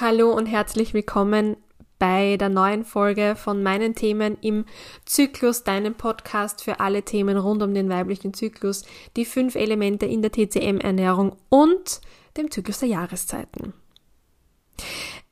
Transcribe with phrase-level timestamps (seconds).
[0.00, 1.56] Hallo und herzlich willkommen
[1.98, 4.64] bei der neuen Folge von meinen Themen im
[5.04, 8.84] Zyklus, deinem Podcast für alle Themen rund um den weiblichen Zyklus,
[9.16, 12.00] die fünf Elemente in der TCM-Ernährung und
[12.36, 13.72] dem Zyklus der Jahreszeiten.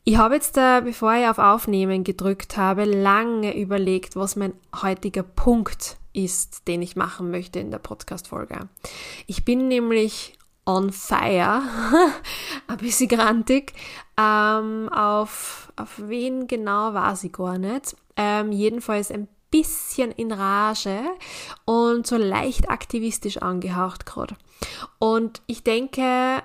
[0.03, 4.53] Ich habe jetzt, da, bevor ich auf Aufnehmen gedrückt habe, lange überlegt, was mein
[4.83, 8.69] heutiger Punkt ist, den ich machen möchte in der Podcast-Folge.
[9.29, 10.37] Ich bin nämlich
[10.67, 11.63] on fire,
[12.67, 13.73] ein bisschen grantig.
[14.19, 17.97] Ähm, auf, auf wen genau weiß ich gar nicht.
[18.17, 21.03] Ähm, jedenfalls ein bisschen in Rage
[21.65, 24.37] und so leicht aktivistisch angehaucht gerade.
[24.99, 26.43] Und ich denke,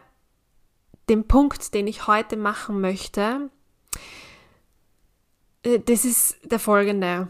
[1.10, 3.50] den Punkt, den ich heute machen möchte,
[5.64, 7.28] äh, das ist der folgende.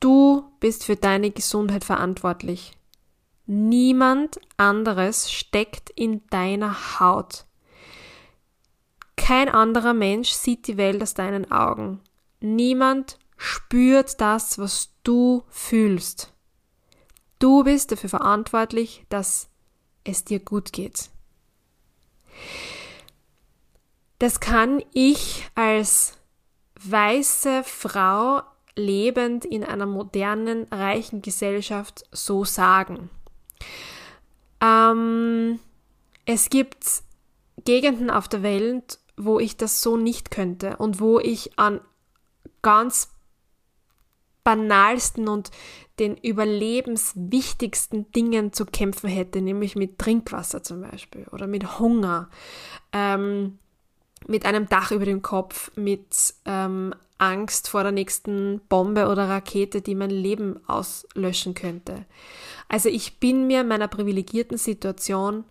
[0.00, 2.72] Du bist für deine Gesundheit verantwortlich.
[3.46, 7.44] Niemand anderes steckt in deiner Haut.
[9.22, 12.00] Kein anderer Mensch sieht die Welt aus deinen Augen.
[12.40, 16.32] Niemand spürt das, was du fühlst.
[17.38, 19.48] Du bist dafür verantwortlich, dass
[20.02, 21.08] es dir gut geht.
[24.18, 26.18] Das kann ich als
[26.82, 28.42] weiße Frau
[28.74, 33.08] lebend in einer modernen, reichen Gesellschaft so sagen.
[34.60, 35.60] Ähm,
[36.26, 36.84] es gibt
[37.64, 41.80] Gegenden auf der Welt, wo ich das so nicht könnte und wo ich an
[42.62, 43.10] ganz
[44.44, 45.50] banalsten und
[45.98, 52.28] den überlebenswichtigsten Dingen zu kämpfen hätte, nämlich mit Trinkwasser zum Beispiel oder mit Hunger,
[52.92, 53.58] ähm,
[54.26, 59.80] mit einem Dach über dem Kopf, mit ähm, Angst vor der nächsten Bombe oder Rakete,
[59.80, 62.04] die mein Leben auslöschen könnte.
[62.68, 65.44] Also ich bin mir meiner privilegierten Situation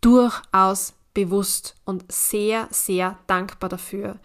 [0.00, 4.20] durchaus bewusst und sehr, sehr dankbar dafür,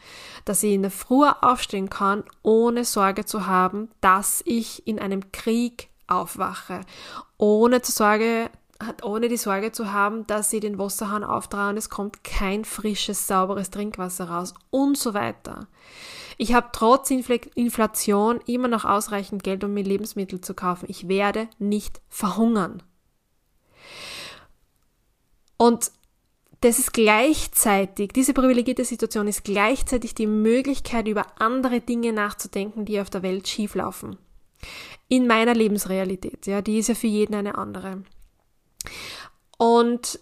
[0.45, 5.31] dass ich in der Früh aufstehen kann, ohne Sorge zu haben, dass ich in einem
[5.31, 6.81] Krieg aufwache,
[7.39, 8.51] ohne, zu Sorge,
[9.01, 13.71] ohne die Sorge zu haben, dass sie den Wasserhahn auftragen es kommt kein frisches, sauberes
[13.71, 15.65] Trinkwasser raus und so weiter.
[16.37, 20.85] Ich habe trotz Inflation immer noch ausreichend Geld, um mir Lebensmittel zu kaufen.
[20.89, 22.83] Ich werde nicht verhungern.
[25.57, 25.91] Und
[26.63, 33.01] das ist gleichzeitig, diese privilegierte Situation ist gleichzeitig die Möglichkeit, über andere Dinge nachzudenken, die
[33.01, 34.17] auf der Welt schieflaufen.
[35.09, 38.03] In meiner Lebensrealität, ja, die ist ja für jeden eine andere.
[39.57, 40.19] Und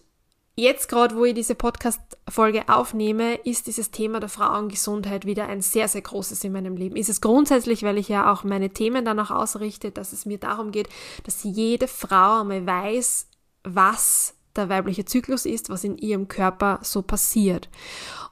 [0.56, 5.88] jetzt gerade, wo ich diese Podcast-Folge aufnehme, ist dieses Thema der Frauengesundheit wieder ein sehr,
[5.88, 6.96] sehr großes in meinem Leben.
[6.96, 10.72] Ist es grundsätzlich, weil ich ja auch meine Themen danach ausrichte, dass es mir darum
[10.72, 10.90] geht,
[11.24, 13.28] dass jede Frau einmal weiß,
[13.64, 17.70] was der weibliche Zyklus ist, was in ihrem Körper so passiert.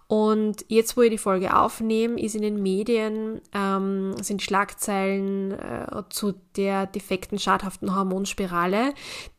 [0.07, 5.85] Und jetzt, wo ich die Folge aufnehme, ist in den Medien, ähm, sind Schlagzeilen äh,
[6.09, 8.96] zu der defekten, schadhaften Hormonspirale,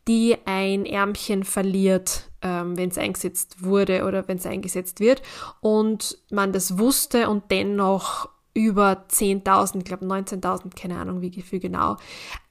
[0.07, 5.23] die ein Ärmchen verliert, ähm, wenn es eingesetzt wurde oder wenn es eingesetzt wird.
[5.61, 11.59] Und man das wusste und dennoch über 10.000, ich glaube 19.000, keine Ahnung wie viel
[11.59, 11.97] genau,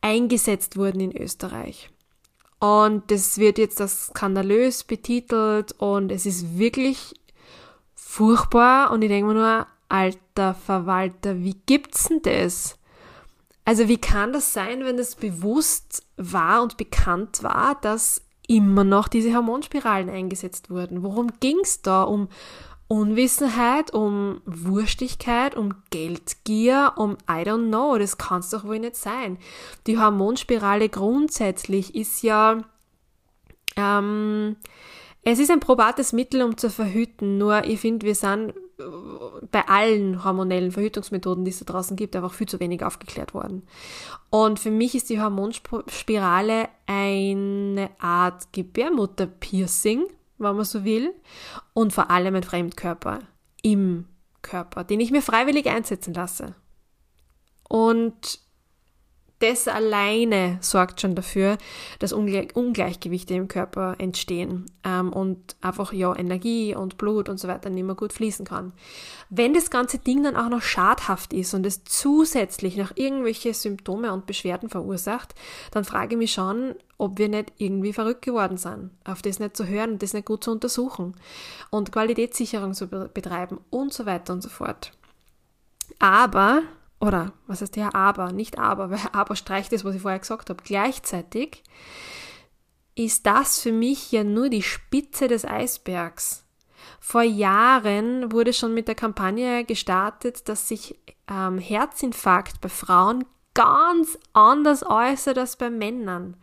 [0.01, 1.89] eingesetzt wurden in Österreich.
[2.59, 7.13] Und das wird jetzt als skandalös betitelt und es ist wirklich
[7.95, 12.77] furchtbar und ich denke mir nur, alter Verwalter, wie gibt's denn das?
[13.63, 19.07] Also wie kann das sein, wenn es bewusst war und bekannt war, dass immer noch
[19.07, 21.03] diese Hormonspiralen eingesetzt wurden?
[21.03, 22.03] Worum ging's da?
[22.03, 22.29] Um
[22.89, 29.37] Unwissenheit, um Wurstigkeit, um Geldgier, um I don't know, das kann's doch wohl nicht sein.
[29.85, 32.63] Die Hormonspirale grundsätzlich ist ja
[33.77, 34.55] ähm,
[35.23, 38.83] es ist ein probates Mittel, um zu verhüten, nur ich finde, wir sind äh,
[39.51, 43.63] bei allen hormonellen Verhütungsmethoden, die es da draußen gibt, einfach viel zu wenig aufgeklärt worden.
[44.29, 50.05] Und für mich ist die Hormonspirale eine Art Gebärmutterpiercing,
[50.39, 51.13] wenn man so will,
[51.73, 53.19] und vor allem ein Fremdkörper
[53.61, 54.07] im
[54.41, 56.55] Körper, den ich mir freiwillig einsetzen lasse.
[57.67, 58.39] Und
[59.39, 61.57] das alleine sorgt schon dafür,
[61.99, 67.47] dass Ungle Ungleichgewichte im Körper entstehen ähm, und einfach ja Energie und Blut und so
[67.47, 68.73] weiter nicht mehr gut fließen kann.
[69.29, 74.11] Wenn das ganze Ding dann auch noch schadhaft ist und es zusätzlich noch irgendwelche Symptome
[74.11, 75.35] und Beschwerden verursacht,
[75.71, 79.55] dann frage ich mich schon, ob wir nicht irgendwie verrückt geworden sind, auf das nicht
[79.55, 81.15] zu hören und das nicht gut zu untersuchen
[81.69, 84.91] und Qualitätssicherung zu betreiben und so weiter und so fort.
[85.99, 86.63] Aber
[86.99, 90.49] oder was heißt ja aber, nicht aber, weil aber streicht das, was ich vorher gesagt
[90.49, 90.63] habe.
[90.63, 91.63] Gleichzeitig
[92.95, 96.45] ist das für mich ja nur die Spitze des Eisbergs
[96.99, 100.99] Vor Jahren wurde schon mit der Kampagne gestartet, dass sich
[101.29, 106.35] ähm, Herzinfarkt bei Frauen ganz anders äußert als bei Männern.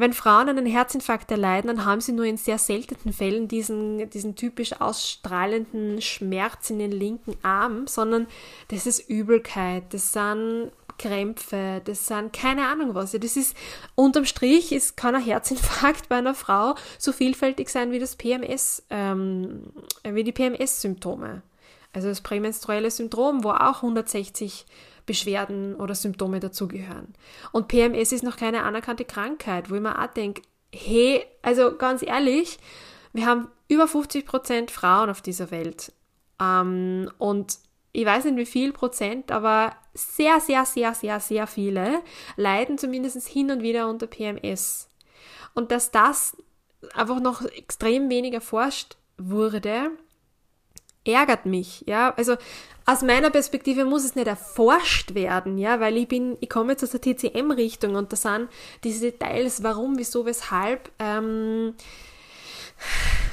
[0.00, 4.34] Wenn Frauen einen Herzinfarkt erleiden, dann haben sie nur in sehr seltenen Fällen diesen, diesen
[4.34, 8.26] typisch ausstrahlenden Schmerz in den linken Arm, sondern
[8.68, 13.12] das ist Übelkeit, das sind Krämpfe, das sind keine Ahnung was.
[13.12, 13.54] Das ist
[13.94, 18.82] unterm Strich ist, kann ein Herzinfarkt bei einer Frau so vielfältig sein wie das PMS,
[18.88, 19.64] ähm,
[20.02, 21.42] wie die PMS-Symptome.
[21.92, 24.64] Also das prämenstruelle Syndrom, wo auch 160
[25.10, 27.14] Beschwerden oder Symptome dazugehören.
[27.50, 30.42] Und PMS ist noch keine anerkannte Krankheit, wo ich mir auch denke,
[30.72, 32.60] hey, also ganz ehrlich,
[33.12, 35.92] wir haben über 50 Prozent Frauen auf dieser Welt.
[36.40, 37.58] Ähm, und
[37.90, 42.02] ich weiß nicht wie viel Prozent, aber sehr, sehr, sehr, sehr, sehr viele
[42.36, 44.90] leiden zumindest hin und wieder unter PMS.
[45.54, 46.36] Und dass das
[46.94, 49.90] einfach noch extrem wenig erforscht wurde,
[51.12, 52.14] ärgert mich, ja.
[52.16, 52.36] Also
[52.86, 56.82] aus meiner Perspektive muss es nicht erforscht werden, ja, weil ich bin, ich komme jetzt
[56.82, 58.48] aus der TCM-Richtung und da sind
[58.82, 61.74] diese Details, warum, wieso, weshalb, ähm,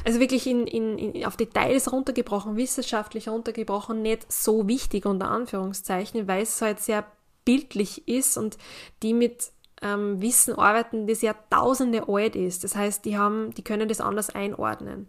[0.06, 6.28] also wirklich in, in, in, auf Details runtergebrochen, wissenschaftlich runtergebrochen, nicht so wichtig unter Anführungszeichen,
[6.28, 7.06] weil es halt sehr
[7.46, 8.58] bildlich ist und
[9.02, 9.52] die mit
[9.82, 12.64] ähm, Wissen arbeiten, das ja tausende alt ist.
[12.64, 15.08] Das heißt, die haben, die können das anders einordnen.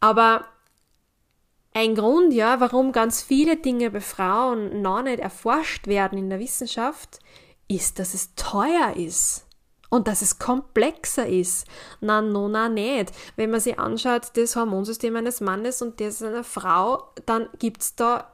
[0.00, 0.46] Aber
[1.72, 6.40] ein Grund, ja, warum ganz viele Dinge bei Frauen noch nicht erforscht werden in der
[6.40, 7.20] Wissenschaft,
[7.68, 9.46] ist, dass es teuer ist.
[9.92, 11.66] Und dass es komplexer ist.
[12.00, 13.12] Na, no, na, nicht.
[13.34, 18.32] Wenn man sich anschaut, das Hormonsystem eines Mannes und das einer Frau, dann gibt's da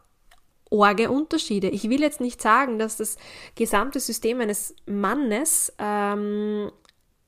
[0.69, 1.69] orge Unterschiede.
[1.69, 3.17] Ich will jetzt nicht sagen, dass das
[3.55, 6.71] gesamte System eines Mannes ähm,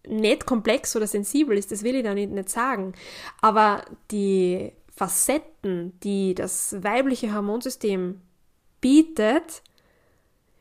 [0.07, 2.93] nicht komplex oder sensibel ist, das will ich da nicht, nicht sagen.
[3.41, 8.21] Aber die Facetten, die das weibliche Hormonsystem
[8.81, 9.63] bietet,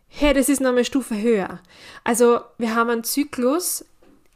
[0.08, 1.60] hey, das ist noch eine Stufe höher.
[2.04, 3.84] Also wir haben einen Zyklus,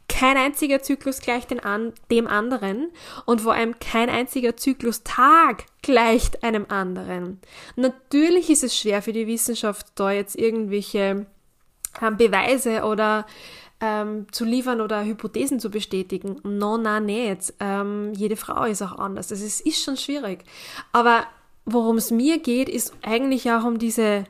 [0.08, 2.90] kein einziger Zyklus gleicht an, dem anderen
[3.26, 7.40] und vor allem kein einziger Zyklustag gleicht einem anderen.
[7.76, 11.26] Natürlich ist es schwer für die Wissenschaft da jetzt irgendwelche
[12.02, 13.24] ähm, Beweise oder
[13.82, 16.40] ähm, zu liefern oder Hypothesen zu bestätigen.
[16.44, 17.52] No, na, nicht.
[17.58, 19.28] Ähm, jede Frau ist auch anders.
[19.28, 20.44] Das ist, ist schon schwierig.
[20.92, 21.26] Aber
[21.64, 24.24] worum es mir geht, ist eigentlich auch um diese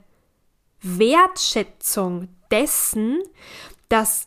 [0.80, 3.20] Wertschätzung dessen,
[3.90, 4.26] dass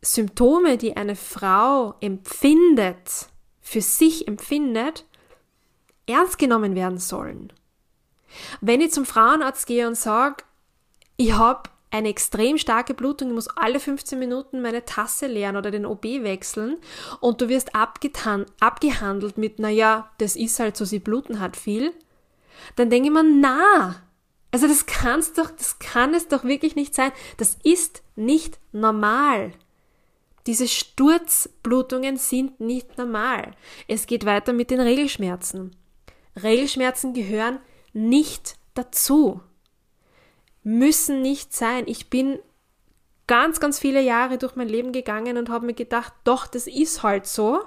[0.00, 3.28] Symptome, die eine Frau empfindet,
[3.60, 5.04] für sich empfindet,
[6.06, 7.52] ernst genommen werden sollen.
[8.62, 10.44] Wenn ich zum Frauenarzt gehe und sage,
[11.18, 15.70] ich habe eine extrem starke Blutung, ich muss alle 15 Minuten meine Tasse leeren oder
[15.70, 16.76] den OB wechseln
[17.20, 21.92] und du wirst abgetan, abgehandelt mit, naja, das ist halt so, sie bluten hat viel,
[22.76, 23.96] dann denke ich mir, na,
[24.52, 27.12] also das kann's doch, das kann es doch wirklich nicht sein.
[27.36, 29.52] Das ist nicht normal.
[30.46, 33.52] Diese Sturzblutungen sind nicht normal.
[33.86, 35.76] Es geht weiter mit den Regelschmerzen.
[36.42, 37.60] Regelschmerzen gehören
[37.92, 39.40] nicht dazu
[40.62, 41.84] müssen nicht sein.
[41.86, 42.38] Ich bin
[43.26, 47.02] ganz, ganz viele Jahre durch mein Leben gegangen und habe mir gedacht, doch, das ist
[47.02, 47.62] halt so.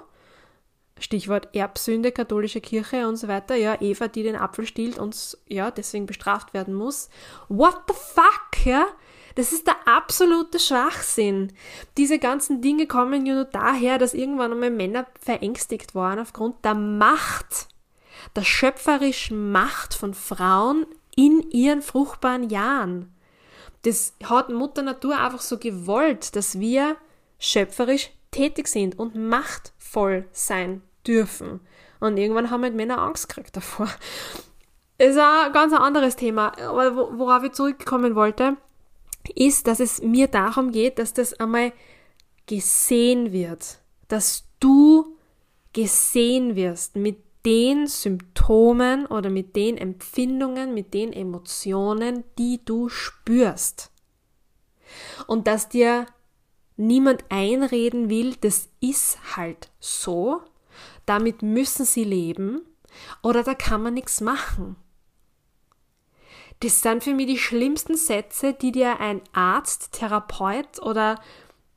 [1.00, 3.56] Stichwort Erbsünde, katholische Kirche und so weiter.
[3.56, 7.08] Ja, Eva, die den Apfel stiehlt und ja, deswegen bestraft werden muss.
[7.48, 8.86] What the fuck, ja?
[9.34, 11.52] Das ist der absolute Schwachsinn.
[11.96, 16.74] Diese ganzen Dinge kommen ja nur daher, dass irgendwann einmal Männer verängstigt waren aufgrund der
[16.74, 17.68] Macht,
[18.36, 20.86] der schöpferischen Macht von Frauen
[21.16, 23.14] in ihren fruchtbaren Jahren.
[23.82, 26.96] Das hat Mutter Natur einfach so gewollt, dass wir
[27.38, 31.60] schöpferisch tätig sind und machtvoll sein dürfen.
[32.00, 33.88] Und irgendwann haben halt Männer Angst gekriegt davor.
[34.98, 36.58] Ist ein ganz anderes Thema.
[36.58, 38.56] Aber worauf ich zurückkommen wollte,
[39.34, 41.72] ist, dass es mir darum geht, dass das einmal
[42.46, 43.78] gesehen wird.
[44.08, 45.16] Dass du
[45.72, 53.90] gesehen wirst mit den Symptomen oder mit den Empfindungen, mit den Emotionen, die du spürst.
[55.26, 56.06] Und dass dir
[56.76, 60.42] niemand einreden will, das ist halt so,
[61.06, 62.62] damit müssen sie leben
[63.22, 64.76] oder da kann man nichts machen.
[66.60, 71.20] Das sind für mich die schlimmsten Sätze, die dir ein Arzt, Therapeut oder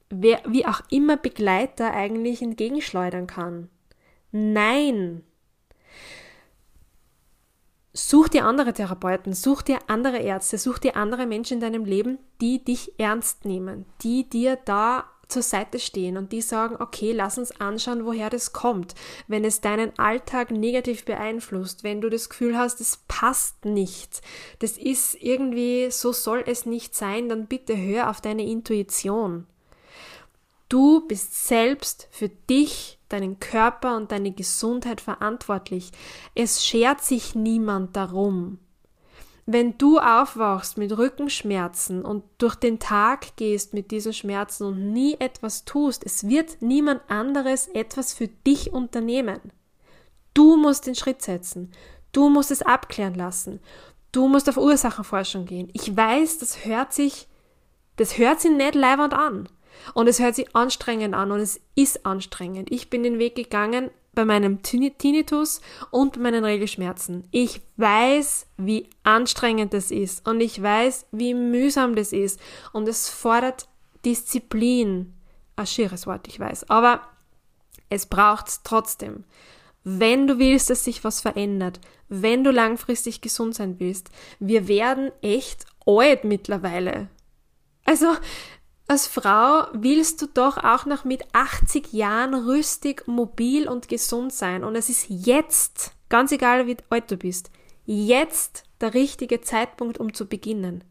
[0.09, 3.69] wer, wie auch immer Begleiter eigentlich entgegenschleudern kann.
[4.31, 5.23] Nein,
[7.97, 12.19] Such dir andere Therapeuten, such dir andere Ärzte, such dir andere Menschen in deinem Leben,
[12.39, 17.39] die dich ernst nehmen, die dir da zur Seite stehen und die sagen, okay, lass
[17.39, 18.93] uns anschauen, woher das kommt.
[19.27, 24.21] Wenn es deinen Alltag negativ beeinflusst, wenn du das Gefühl hast, es passt nicht,
[24.59, 29.47] das ist irgendwie, so soll es nicht sein, dann bitte hör auf deine Intuition.
[30.69, 35.91] Du bist selbst für dich, deinen Körper und deine Gesundheit verantwortlich.
[36.35, 38.59] Es schert sich niemand darum.
[39.45, 45.15] Wenn du aufwachst mit Rückenschmerzen und durch den Tag gehst mit diesen Schmerzen und nie
[45.19, 49.39] etwas tust, es wird niemand anderes etwas für dich unternehmen.
[50.33, 51.71] Du musst den Schritt setzen.
[52.11, 53.61] Du musst es abklären lassen.
[54.11, 55.69] Du musst auf Ursachenforschung gehen.
[55.71, 57.29] Ich weiß, das hört sich,
[57.95, 59.47] das hört sich nicht leiwand an.
[59.93, 62.71] Und es hört sich anstrengend an und es ist anstrengend.
[62.71, 67.27] Ich bin den Weg gegangen bei meinem Tinnitus und meinen Regelschmerzen.
[67.31, 72.39] Ich weiß, wie anstrengend das ist und ich weiß, wie mühsam das ist
[72.73, 73.67] und es fordert
[74.05, 75.13] Disziplin.
[75.55, 77.01] Ein schieres Wort, ich weiß, aber
[77.89, 79.23] es braucht es trotzdem.
[79.83, 81.79] Wenn du willst, dass sich was verändert,
[82.09, 87.07] wenn du langfristig gesund sein willst, wir werden echt alt mittlerweile.
[87.85, 88.07] Also,
[88.87, 94.63] als Frau willst du doch auch noch mit 80 Jahren rüstig, mobil und gesund sein.
[94.63, 97.51] Und es ist jetzt, ganz egal wie alt du bist,
[97.85, 100.83] jetzt der richtige Zeitpunkt, um zu beginnen.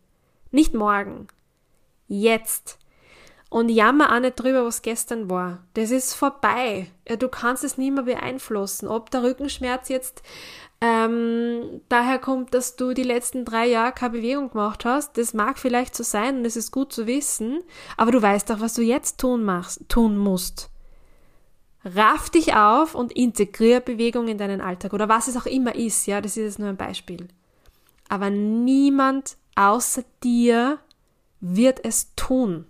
[0.51, 1.29] Nicht morgen.
[2.07, 2.79] Jetzt.
[3.49, 5.65] Und jammer auch nicht drüber, was gestern war.
[5.75, 6.89] Das ist vorbei.
[7.19, 8.89] Du kannst es nie mehr beeinflussen.
[8.89, 10.23] Ob der Rückenschmerz jetzt
[10.81, 15.17] ähm, daher kommt, dass du die letzten drei Jahre keine Bewegung gemacht hast.
[15.17, 17.63] Das mag vielleicht so sein und es ist gut zu wissen,
[17.97, 20.71] aber du weißt doch, was du jetzt tun machst, tun musst.
[21.85, 26.07] Raff dich auf und integrier Bewegung in deinen Alltag oder was es auch immer ist,
[26.07, 27.29] ja, das ist jetzt nur ein Beispiel.
[28.09, 30.79] Aber niemand außer dir
[31.41, 32.67] wird es tun.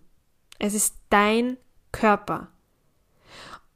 [0.58, 1.56] Es ist dein
[1.92, 2.48] Körper.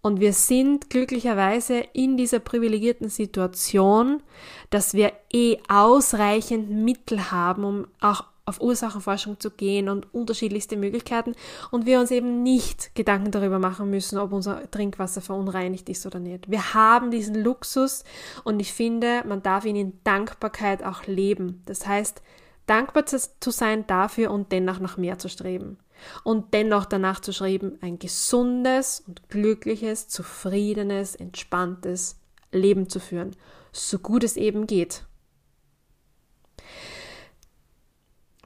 [0.02, 4.22] Und wir sind glücklicherweise in dieser privilegierten Situation,
[4.70, 11.34] dass wir eh ausreichend Mittel haben, um auch auf Ursachenforschung zu gehen und unterschiedlichste Möglichkeiten
[11.70, 16.18] und wir uns eben nicht Gedanken darüber machen müssen, ob unser Trinkwasser verunreinigt ist oder
[16.18, 16.50] nicht.
[16.50, 18.02] Wir haben diesen Luxus
[18.42, 21.62] und ich finde, man darf ihn in Dankbarkeit auch leben.
[21.66, 22.22] Das heißt,
[22.66, 25.78] dankbar zu sein dafür und dennoch nach mehr zu streben
[26.24, 32.20] und dennoch danach zu schreiben, ein gesundes und glückliches, zufriedenes, entspanntes
[32.52, 33.36] Leben zu führen,
[33.72, 35.04] so gut es eben geht.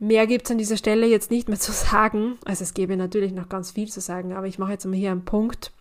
[0.01, 2.39] Mehr gibt es an dieser Stelle jetzt nicht mehr zu sagen.
[2.45, 5.13] Also es gäbe natürlich noch ganz viel zu sagen, aber ich mache jetzt mal hier
[5.13, 5.73] einen Punkt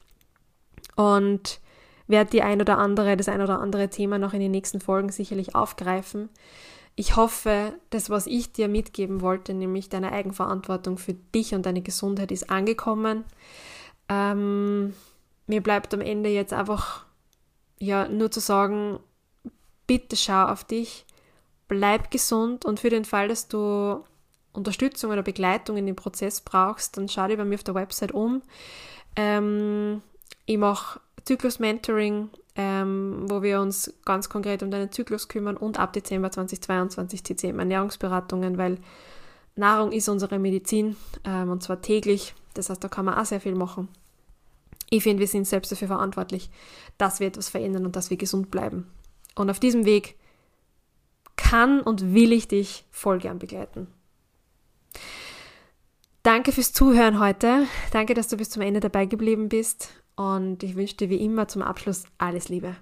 [0.95, 1.59] und
[2.07, 5.09] werde die ein oder andere, das ein oder andere Thema noch in den nächsten Folgen
[5.09, 6.29] sicherlich aufgreifen.
[6.95, 11.81] Ich hoffe, das, was ich dir mitgeben wollte, nämlich deine Eigenverantwortung für dich und deine
[11.81, 13.23] Gesundheit, ist angekommen.
[14.09, 14.93] Ähm,
[15.47, 17.05] mir bleibt am Ende jetzt einfach
[17.79, 18.99] ja nur zu sagen,
[19.87, 21.05] bitte schau auf dich,
[21.67, 24.03] bleib gesund und für den Fall, dass du
[24.53, 28.11] Unterstützung oder Begleitung in dem Prozess brauchst, dann schau dir bei mir auf der Website
[28.11, 28.43] um.
[29.15, 30.01] Ähm,
[30.45, 35.93] ich mache Zyklus-Mentoring, ähm, wo wir uns ganz konkret um deinen Zyklus kümmern und ab
[35.93, 38.77] Dezember 2022 TCM Ernährungsberatungen, weil
[39.55, 42.33] Nahrung ist unsere Medizin ähm, und zwar täglich.
[42.53, 43.87] Das heißt, da kann man auch sehr viel machen.
[44.89, 46.49] Ich finde, wir sind selbst dafür verantwortlich,
[46.97, 48.87] dass wir etwas verändern und dass wir gesund bleiben.
[49.35, 50.17] Und auf diesem Weg
[51.35, 53.87] kann und will ich dich voll gern begleiten.
[56.21, 57.65] Danke fürs Zuhören heute.
[57.91, 59.89] Danke, dass du bis zum Ende dabei geblieben bist.
[60.15, 62.75] Und ich wünsche dir wie immer zum Abschluss alles Liebe.